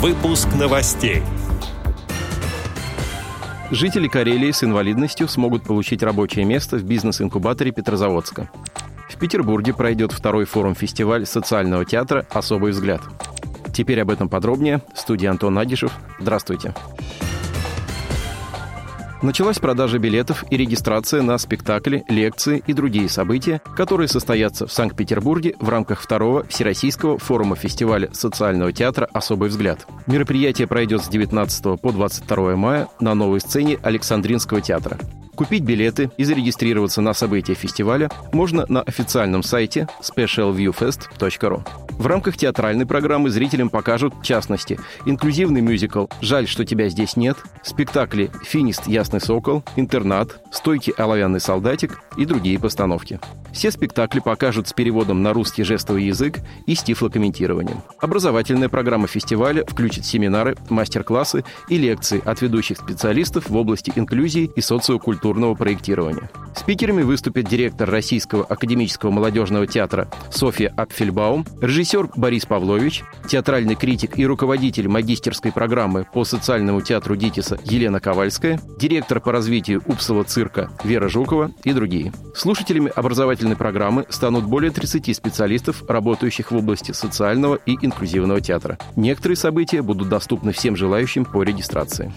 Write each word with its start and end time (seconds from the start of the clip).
Выпуск 0.00 0.48
новостей. 0.58 1.22
Жители 3.70 4.08
Карелии 4.08 4.50
с 4.50 4.64
инвалидностью 4.64 5.28
смогут 5.28 5.64
получить 5.64 6.02
рабочее 6.02 6.46
место 6.46 6.78
в 6.78 6.84
бизнес-инкубаторе 6.84 7.70
Петрозаводска. 7.70 8.48
В 9.10 9.18
Петербурге 9.18 9.74
пройдет 9.74 10.12
второй 10.12 10.46
форум-фестиваль 10.46 11.26
социального 11.26 11.84
театра 11.84 12.26
«Особый 12.30 12.72
взгляд». 12.72 13.02
Теперь 13.74 14.00
об 14.00 14.08
этом 14.08 14.30
подробнее. 14.30 14.80
Студия 14.94 15.30
Антон 15.30 15.58
Агишев. 15.58 15.92
Здравствуйте. 16.18 16.72
Началась 19.22 19.58
продажа 19.58 19.98
билетов 19.98 20.44
и 20.50 20.56
регистрация 20.56 21.20
на 21.20 21.36
спектакли, 21.36 22.04
лекции 22.08 22.62
и 22.66 22.72
другие 22.72 23.06
события, 23.10 23.60
которые 23.76 24.08
состоятся 24.08 24.66
в 24.66 24.72
Санкт-Петербурге 24.72 25.56
в 25.60 25.68
рамках 25.68 26.00
второго 26.00 26.46
Всероссийского 26.46 27.18
форума 27.18 27.54
фестиваля 27.54 28.08
социального 28.14 28.72
театра 28.72 29.06
«Особый 29.12 29.50
взгляд». 29.50 29.86
Мероприятие 30.06 30.66
пройдет 30.66 31.02
с 31.02 31.08
19 31.08 31.80
по 31.80 31.92
22 31.92 32.56
мая 32.56 32.88
на 32.98 33.14
новой 33.14 33.40
сцене 33.40 33.78
Александринского 33.82 34.62
театра. 34.62 34.98
Купить 35.34 35.64
билеты 35.64 36.10
и 36.16 36.24
зарегистрироваться 36.24 37.02
на 37.02 37.12
события 37.12 37.54
фестиваля 37.54 38.10
можно 38.32 38.64
на 38.68 38.80
официальном 38.80 39.42
сайте 39.42 39.86
specialviewfest.ru. 40.02 41.89
В 42.00 42.06
рамках 42.06 42.38
театральной 42.38 42.86
программы 42.86 43.28
зрителям 43.28 43.68
покажут, 43.68 44.14
в 44.14 44.22
частности, 44.22 44.80
инклюзивный 45.04 45.60
мюзикл 45.60 46.06
«Жаль, 46.22 46.48
что 46.48 46.64
тебя 46.64 46.88
здесь 46.88 47.14
нет», 47.14 47.36
спектакли 47.62 48.30
«Финист. 48.42 48.86
Ясный 48.86 49.20
сокол», 49.20 49.62
«Интернат», 49.76 50.42
«Стойкий 50.50 50.94
оловянный 50.94 51.40
солдатик» 51.40 52.00
и 52.16 52.24
другие 52.24 52.58
постановки. 52.58 53.20
Все 53.52 53.70
спектакли 53.70 54.20
покажут 54.20 54.66
с 54.66 54.72
переводом 54.72 55.22
на 55.22 55.34
русский 55.34 55.62
жестовый 55.62 56.04
язык 56.04 56.38
и 56.64 56.74
с 56.74 56.82
тифлокомментированием. 56.82 57.82
Образовательная 58.00 58.70
программа 58.70 59.06
фестиваля 59.06 59.62
включит 59.66 60.06
семинары, 60.06 60.56
мастер-классы 60.70 61.44
и 61.68 61.76
лекции 61.76 62.22
от 62.24 62.40
ведущих 62.40 62.78
специалистов 62.78 63.50
в 63.50 63.56
области 63.58 63.92
инклюзии 63.94 64.50
и 64.56 64.62
социокультурного 64.62 65.54
проектирования. 65.54 66.30
Спикерами 66.60 67.02
выступят 67.02 67.48
директор 67.48 67.88
Российского 67.88 68.44
академического 68.44 69.10
молодежного 69.10 69.66
театра 69.66 70.10
Софья 70.30 70.70
Апфельбаум, 70.76 71.46
режиссер 71.62 72.10
Борис 72.16 72.44
Павлович, 72.44 73.02
театральный 73.26 73.76
критик 73.76 74.18
и 74.18 74.26
руководитель 74.26 74.86
магистерской 74.86 75.52
программы 75.52 76.06
по 76.12 76.22
социальному 76.22 76.82
театру 76.82 77.16
Дитиса 77.16 77.58
Елена 77.64 77.98
Ковальская, 77.98 78.60
директор 78.78 79.22
по 79.22 79.32
развитию 79.32 79.82
Упсала 79.86 80.22
цирка 80.22 80.70
Вера 80.84 81.08
Жукова 81.08 81.50
и 81.64 81.72
другие. 81.72 82.12
Слушателями 82.36 82.92
образовательной 82.94 83.56
программы 83.56 84.04
станут 84.10 84.44
более 84.44 84.70
30 84.70 85.16
специалистов, 85.16 85.82
работающих 85.88 86.50
в 86.50 86.56
области 86.56 86.92
социального 86.92 87.54
и 87.54 87.72
инклюзивного 87.80 88.42
театра. 88.42 88.78
Некоторые 88.96 89.36
события 89.36 89.80
будут 89.80 90.10
доступны 90.10 90.52
всем 90.52 90.76
желающим 90.76 91.24
по 91.24 91.42
регистрации. 91.42 92.12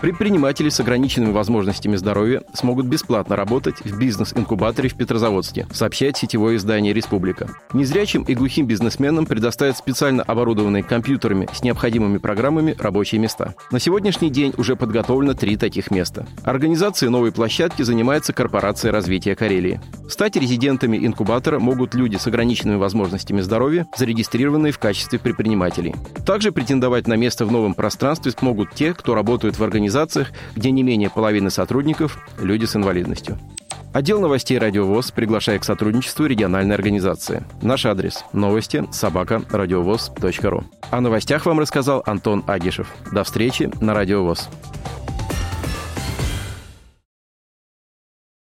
Предприниматели 0.00 0.68
с 0.68 0.78
ограниченными 0.78 1.32
возможностями 1.32 1.96
здоровья 1.96 2.42
смогут 2.54 2.86
бесплатно 2.86 3.34
работать 3.34 3.80
в 3.84 3.98
бизнес-инкубаторе 3.98 4.88
в 4.88 4.94
Петрозаводске, 4.94 5.66
сообщает 5.72 6.16
сетевое 6.16 6.56
издание 6.56 6.92
«Республика». 6.92 7.48
Незрячим 7.72 8.22
и 8.22 8.36
глухим 8.36 8.66
бизнесменам 8.66 9.26
предоставят 9.26 9.76
специально 9.76 10.22
оборудованные 10.22 10.84
компьютерами 10.84 11.48
с 11.52 11.64
необходимыми 11.64 12.18
программами 12.18 12.76
рабочие 12.78 13.20
места. 13.20 13.56
На 13.72 13.80
сегодняшний 13.80 14.30
день 14.30 14.54
уже 14.56 14.76
подготовлено 14.76 15.34
три 15.34 15.56
таких 15.56 15.90
места. 15.90 16.28
Организацией 16.44 17.10
новой 17.10 17.32
площадки 17.32 17.82
занимается 17.82 18.32
Корпорация 18.32 18.92
развития 18.92 19.34
Карелии. 19.34 19.80
Стать 20.08 20.36
резидентами 20.36 21.04
инкубатора 21.04 21.58
могут 21.58 21.96
люди 21.96 22.16
с 22.16 22.26
ограниченными 22.28 22.76
возможностями 22.76 23.40
здоровья, 23.40 23.88
зарегистрированные 23.96 24.72
в 24.72 24.78
качестве 24.78 25.18
предпринимателей. 25.18 25.96
Также 26.24 26.52
претендовать 26.52 27.08
на 27.08 27.14
место 27.14 27.44
в 27.44 27.50
новом 27.50 27.74
пространстве 27.74 28.30
смогут 28.30 28.74
те, 28.74 28.94
кто 28.94 29.16
работает 29.16 29.58
в 29.58 29.64
организации 29.64 29.87
организациях, 29.88 30.28
где 30.54 30.70
не 30.70 30.82
менее 30.82 31.10
половины 31.10 31.50
сотрудников– 31.50 32.18
люди 32.40 32.64
с 32.64 32.76
инвалидностью. 32.76 33.38
Отдел 33.94 34.20
новостей 34.20 34.58
«Радиовоз» 34.58 35.10
приглашает 35.10 35.62
к 35.62 35.64
сотрудничеству 35.64 36.26
региональной 36.26 36.74
организации. 36.74 37.42
Наш 37.62 37.86
адрес– 37.86 38.24
новости 38.32 38.84
собака 38.92 39.42
радиовоз.ру. 39.50 40.64
О 40.90 41.00
новостях 41.00 41.46
вам 41.46 41.58
рассказал 41.58 42.02
Антон 42.06 42.44
Агишев. 42.46 42.88
До 43.12 43.24
встречи 43.24 43.70
на 43.80 43.94
«Радиовоз». 43.94 44.48